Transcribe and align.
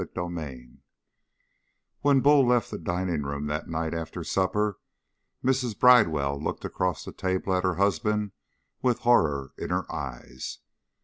CHAPTER 0.01 0.25
15 0.29 0.81
When 1.99 2.21
Bull 2.21 2.43
left 2.43 2.71
the 2.71 2.79
dining 2.79 3.21
room 3.21 3.45
that 3.45 3.67
night 3.67 3.93
after 3.93 4.23
supper, 4.23 4.79
Mrs. 5.45 5.77
Bridewell 5.77 6.41
looked 6.41 6.65
across 6.65 7.05
the 7.05 7.11
table 7.13 7.53
at 7.53 7.61
her 7.63 7.75
husband 7.75 8.31
with 8.81 9.01
horror 9.01 9.53
in 9.59 9.69
her 9.69 9.85
eyes. 9.93 10.57